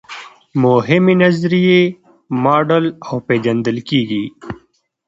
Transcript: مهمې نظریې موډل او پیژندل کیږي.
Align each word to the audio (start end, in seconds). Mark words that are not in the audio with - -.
مهمې 0.63 1.13
نظریې 1.23 1.81
موډل 2.43 2.85
او 3.07 3.15
پیژندل 3.27 3.77
کیږي. 3.89 4.25